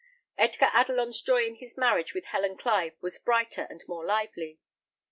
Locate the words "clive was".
2.57-3.19